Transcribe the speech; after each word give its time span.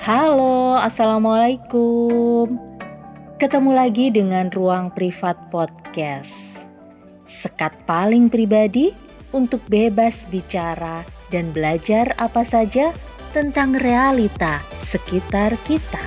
Halo, 0.00 0.80
Assalamualaikum. 0.80 2.56
Ketemu 3.36 3.70
lagi 3.76 4.08
dengan 4.08 4.48
Ruang 4.48 4.96
Privat 4.96 5.36
Podcast. 5.52 6.32
Sekat 7.28 7.76
paling 7.84 8.32
pribadi 8.32 8.96
untuk 9.36 9.60
bebas 9.68 10.24
bicara 10.32 11.04
dan 11.28 11.52
belajar 11.52 12.16
apa 12.16 12.48
saja 12.48 12.96
tentang 13.36 13.76
realita 13.76 14.64
sekitar 14.88 15.52
kita. 15.68 16.00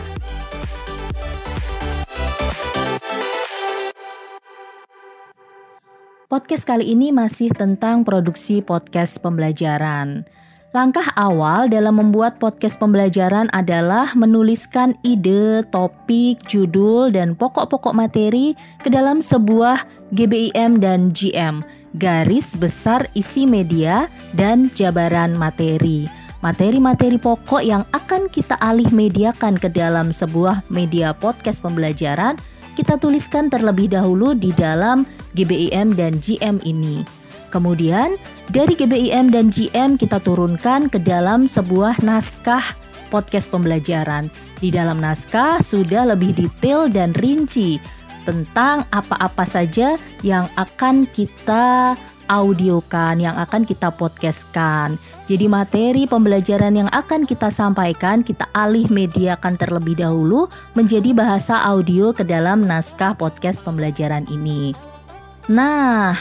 Podcast 6.33 6.65
kali 6.65 6.97
ini 6.97 7.13
masih 7.13 7.53
tentang 7.53 8.01
produksi 8.01 8.65
podcast 8.65 9.21
pembelajaran. 9.21 10.25
Langkah 10.73 11.05
awal 11.13 11.69
dalam 11.69 12.01
membuat 12.01 12.41
podcast 12.41 12.81
pembelajaran 12.81 13.45
adalah 13.53 14.17
menuliskan 14.17 14.97
ide, 15.05 15.61
topik, 15.69 16.41
judul, 16.49 17.13
dan 17.13 17.37
pokok-pokok 17.37 17.93
materi 17.93 18.57
ke 18.81 18.89
dalam 18.89 19.21
sebuah 19.21 19.85
GBIM 20.17 20.81
dan 20.81 21.13
GM, 21.13 21.61
garis 22.01 22.57
besar 22.57 23.05
isi 23.13 23.45
media 23.45 24.09
dan 24.33 24.73
jabaran 24.73 25.37
materi. 25.37 26.09
Materi-materi 26.41 27.21
pokok 27.21 27.61
yang 27.61 27.85
akan 27.93 28.25
kita 28.33 28.57
alih 28.57 28.89
mediakan 28.89 29.61
ke 29.61 29.69
dalam 29.69 30.09
sebuah 30.09 30.65
media 30.73 31.13
podcast 31.13 31.61
pembelajaran, 31.61 32.41
kita 32.73 32.97
tuliskan 32.97 33.45
terlebih 33.45 33.93
dahulu 33.93 34.33
di 34.33 34.49
dalam 34.57 35.05
GBIM 35.37 35.93
dan 35.93 36.17
GM 36.17 36.57
ini. 36.65 37.22
Kemudian 37.53 38.17
dari 38.49 38.73
GBIM 38.73 39.29
dan 39.29 39.53
GM 39.53 40.01
kita 40.01 40.17
turunkan 40.25 40.89
ke 40.89 40.97
dalam 40.97 41.45
sebuah 41.45 42.01
naskah 42.01 42.73
podcast 43.13 43.53
pembelajaran. 43.53 44.33
Di 44.57 44.73
dalam 44.73 44.97
naskah 44.97 45.61
sudah 45.61 46.09
lebih 46.09 46.33
detail 46.33 46.89
dan 46.89 47.13
rinci 47.13 47.77
tentang 48.25 48.89
apa-apa 48.89 49.45
saja 49.45 50.01
yang 50.25 50.49
akan 50.57 51.05
kita 51.13 51.93
audiokan, 52.25 53.21
yang 53.21 53.35
akan 53.37 53.67
kita 53.67 53.93
podcastkan. 53.93 54.97
Jadi 55.29 55.45
materi 55.45 56.09
pembelajaran 56.09 56.73
yang 56.73 56.89
akan 56.89 57.29
kita 57.29 57.53
sampaikan 57.53 58.25
kita 58.25 58.49
alih 58.55 58.87
mediakan 58.89 59.59
terlebih 59.59 59.99
dahulu 59.99 60.49
menjadi 60.73 61.13
bahasa 61.13 61.61
audio 61.61 62.15
ke 62.15 62.25
dalam 62.25 62.65
naskah 62.65 63.13
podcast 63.13 63.61
pembelajaran 63.61 64.25
ini. 64.31 64.73
Nah, 65.51 66.15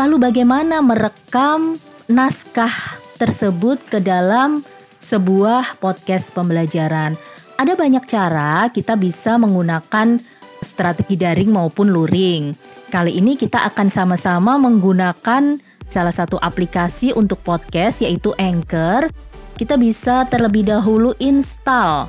Lalu 0.00 0.32
bagaimana 0.32 0.80
merekam 0.80 1.76
naskah 2.08 2.72
tersebut 3.20 3.84
ke 3.84 4.00
dalam 4.00 4.64
sebuah 4.96 5.76
podcast 5.76 6.32
pembelajaran? 6.32 7.20
Ada 7.60 7.76
banyak 7.76 8.08
cara 8.08 8.72
kita 8.72 8.96
bisa 8.96 9.36
menggunakan 9.36 10.16
strategi 10.64 11.20
daring 11.20 11.52
maupun 11.52 11.92
luring. 11.92 12.56
Kali 12.88 13.20
ini 13.20 13.36
kita 13.36 13.60
akan 13.68 13.92
sama-sama 13.92 14.56
menggunakan 14.56 15.60
salah 15.92 16.16
satu 16.16 16.40
aplikasi 16.40 17.12
untuk 17.12 17.44
podcast 17.44 18.00
yaitu 18.00 18.32
Anchor. 18.40 19.12
Kita 19.52 19.76
bisa 19.76 20.24
terlebih 20.32 20.64
dahulu 20.64 21.12
install 21.20 22.08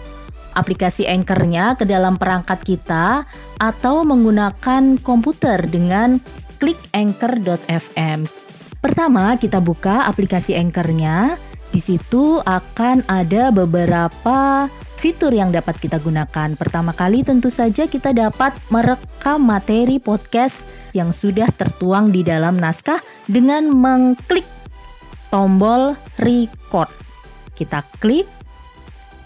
aplikasi 0.56 1.08
Anchor-nya 1.08 1.75
ke 1.75 1.84
dalam 1.84 2.16
perangkat 2.16 2.64
kita 2.64 3.28
atau 3.59 4.08
menggunakan 4.08 5.00
komputer 5.03 5.67
dengan 5.67 6.19
klik 6.61 6.77
anchor.fm. 6.93 8.29
Pertama, 8.77 9.33
kita 9.41 9.57
buka 9.57 10.05
aplikasi 10.05 10.53
Anchor-nya. 10.53 11.41
Di 11.73 11.81
situ 11.81 12.37
akan 12.45 13.01
ada 13.09 13.49
beberapa 13.49 14.69
fitur 15.01 15.33
yang 15.33 15.49
dapat 15.49 15.81
kita 15.81 15.97
gunakan. 15.97 16.53
Pertama 16.53 16.93
kali 16.93 17.25
tentu 17.25 17.49
saja 17.49 17.89
kita 17.89 18.13
dapat 18.13 18.53
merekam 18.69 19.41
materi 19.41 19.97
podcast 19.97 20.69
yang 20.94 21.09
sudah 21.09 21.50
tertuang 21.50 22.13
di 22.13 22.21
dalam 22.21 22.61
naskah 22.61 23.01
dengan 23.25 23.73
mengklik 23.73 24.45
tombol 25.33 25.97
record. 26.21 26.91
Kita 27.57 27.81
klik, 27.97 28.29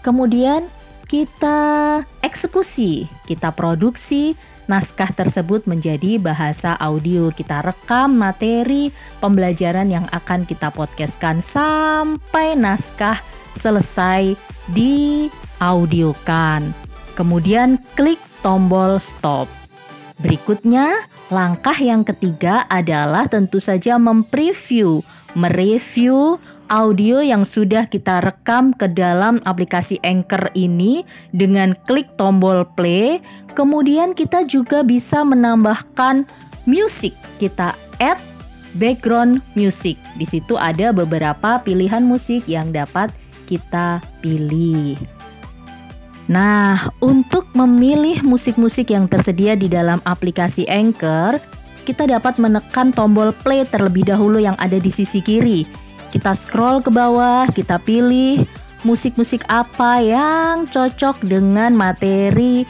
kemudian 0.00 0.70
kita 1.06 2.02
eksekusi, 2.18 3.06
kita 3.30 3.54
produksi 3.54 4.34
naskah 4.66 5.14
tersebut 5.14 5.64
menjadi 5.70 6.18
bahasa 6.18 6.74
audio. 6.82 7.30
Kita 7.30 7.62
rekam 7.62 8.18
materi 8.18 8.90
pembelajaran 9.22 9.86
yang 9.86 10.06
akan 10.10 10.42
kita 10.42 10.74
podcastkan 10.74 11.38
sampai 11.38 12.58
naskah 12.58 13.22
selesai 13.54 14.34
di 14.74 15.30
audiokan. 15.62 16.74
Kemudian 17.14 17.80
klik 17.94 18.20
tombol 18.42 18.98
stop. 18.98 19.48
Berikutnya, 20.20 21.06
langkah 21.30 21.76
yang 21.78 22.02
ketiga 22.02 22.66
adalah 22.66 23.30
tentu 23.30 23.62
saja 23.62 23.96
mempreview, 23.96 25.06
mereview 25.38 26.40
audio 26.68 27.22
yang 27.22 27.46
sudah 27.46 27.86
kita 27.86 28.22
rekam 28.22 28.74
ke 28.74 28.90
dalam 28.90 29.38
aplikasi 29.46 29.98
Anchor 30.02 30.50
ini 30.54 31.06
dengan 31.30 31.74
klik 31.86 32.10
tombol 32.18 32.66
play. 32.74 33.22
Kemudian 33.54 34.12
kita 34.12 34.44
juga 34.46 34.82
bisa 34.82 35.22
menambahkan 35.22 36.26
musik. 36.66 37.14
Kita 37.38 37.74
add 38.02 38.18
background 38.76 39.40
music. 39.56 39.96
Di 40.20 40.26
situ 40.28 40.54
ada 40.60 40.92
beberapa 40.92 41.62
pilihan 41.62 42.04
musik 42.04 42.44
yang 42.44 42.70
dapat 42.70 43.10
kita 43.46 44.02
pilih. 44.20 44.98
Nah, 46.26 46.90
untuk 46.98 47.46
memilih 47.54 48.26
musik-musik 48.26 48.90
yang 48.90 49.06
tersedia 49.06 49.54
di 49.54 49.70
dalam 49.70 50.02
aplikasi 50.02 50.66
Anchor, 50.66 51.38
kita 51.86 52.02
dapat 52.10 52.42
menekan 52.42 52.90
tombol 52.90 53.30
play 53.46 53.62
terlebih 53.62 54.10
dahulu 54.10 54.42
yang 54.42 54.58
ada 54.58 54.74
di 54.74 54.90
sisi 54.90 55.22
kiri. 55.22 55.85
Kita 56.10 56.32
scroll 56.32 56.80
ke 56.80 56.90
bawah, 56.90 57.50
kita 57.50 57.76
pilih 57.82 58.46
musik-musik 58.86 59.42
apa 59.50 59.98
yang 59.98 60.70
cocok 60.70 61.26
dengan 61.26 61.74
materi 61.74 62.62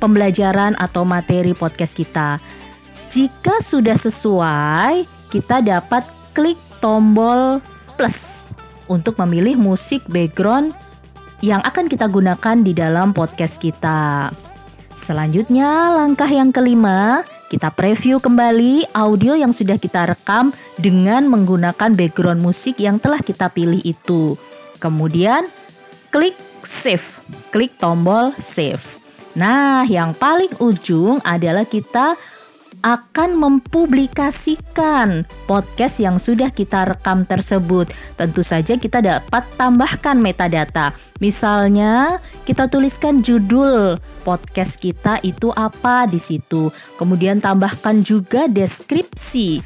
pembelajaran 0.00 0.74
atau 0.80 1.06
materi 1.06 1.52
podcast 1.52 1.94
kita. 1.94 2.40
Jika 3.12 3.60
sudah 3.60 3.94
sesuai, 3.94 5.04
kita 5.28 5.60
dapat 5.60 6.02
klik 6.32 6.58
tombol 6.80 7.60
plus 7.94 8.48
untuk 8.88 9.20
memilih 9.22 9.60
musik 9.60 10.00
background 10.08 10.72
yang 11.44 11.60
akan 11.62 11.86
kita 11.86 12.08
gunakan 12.08 12.56
di 12.64 12.72
dalam 12.72 13.12
podcast 13.12 13.60
kita. 13.60 14.32
Selanjutnya, 14.96 15.92
langkah 15.92 16.30
yang 16.30 16.54
kelima, 16.54 17.26
kita 17.52 17.68
preview 17.68 18.16
kembali 18.16 18.96
audio 18.96 19.36
yang 19.36 19.52
sudah 19.52 19.76
kita 19.76 20.08
rekam 20.08 20.56
dengan 20.80 21.28
menggunakan 21.28 21.92
background 21.92 22.40
musik 22.40 22.80
yang 22.80 22.96
telah 22.96 23.20
kita 23.20 23.52
pilih 23.52 23.84
itu. 23.84 24.40
Kemudian 24.80 25.44
klik 26.08 26.32
save, 26.64 27.20
klik 27.52 27.76
tombol 27.76 28.32
save. 28.40 28.80
Nah, 29.36 29.84
yang 29.84 30.16
paling 30.16 30.48
ujung 30.64 31.20
adalah 31.28 31.68
kita 31.68 32.16
akan 32.80 33.36
mempublikasikan 33.36 35.28
podcast 35.44 36.00
yang 36.00 36.16
sudah 36.16 36.48
kita 36.48 36.88
rekam 36.88 37.28
tersebut. 37.28 37.92
Tentu 38.16 38.40
saja 38.40 38.80
kita 38.80 39.04
dapat 39.04 39.44
tambahkan 39.60 40.16
metadata. 40.16 40.96
Misalnya, 41.20 42.18
kita 42.48 42.66
tuliskan 42.72 43.20
judul 43.20 44.00
podcast 44.26 44.80
kita 44.80 45.20
itu 45.20 45.52
apa 45.52 46.08
di 46.08 46.16
situ. 46.18 46.72
Kemudian 46.96 47.44
tambahkan 47.44 48.00
juga 48.00 48.48
deskripsi. 48.48 49.62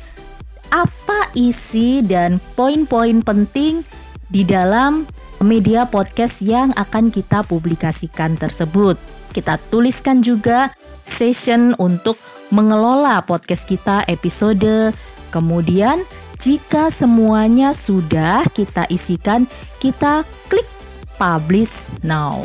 Apa 0.75 1.31
isi 1.38 2.03
dan 2.03 2.43
poin-poin 2.59 3.23
penting 3.23 3.87
di 4.26 4.43
dalam 4.43 5.06
media 5.38 5.87
podcast 5.87 6.43
yang 6.43 6.75
akan 6.75 7.14
kita 7.14 7.47
publikasikan 7.47 8.35
tersebut. 8.35 8.99
Kita 9.31 9.61
tuliskan 9.70 10.25
juga 10.25 10.73
session 11.06 11.76
untuk 11.79 12.19
mengelola 12.50 13.22
podcast 13.25 13.66
kita 13.66 14.06
episode. 14.06 14.94
Kemudian 15.31 16.06
jika 16.37 16.93
semuanya 16.93 17.72
sudah 17.72 18.44
kita 18.52 18.84
isikan, 18.93 19.48
kita 19.81 20.22
klik 20.52 20.69
publish 21.16 21.88
now. 22.04 22.44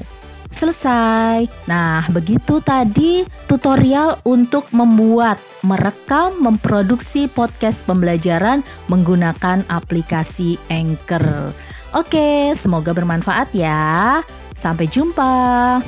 Selesai. 0.52 1.48
Nah, 1.64 2.04
begitu 2.12 2.60
tadi 2.60 3.24
tutorial 3.48 4.20
untuk 4.28 4.68
membuat, 4.76 5.40
merekam, 5.64 6.44
memproduksi 6.44 7.32
podcast 7.32 7.88
pembelajaran 7.88 8.60
menggunakan 8.92 9.64
aplikasi 9.72 10.60
Anchor. 10.68 11.56
Oke, 11.96 12.52
semoga 12.60 12.92
bermanfaat 12.92 13.56
ya. 13.56 14.20
Sampai 14.56 14.92
jumpa. 14.92 15.80